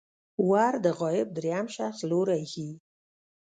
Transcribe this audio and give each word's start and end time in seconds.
ور 0.49 0.73
د 0.85 0.87
غایب 0.99 1.27
دریم 1.37 1.65
شخص 1.75 1.99
لوری 2.11 2.43
ښيي. 2.51 2.71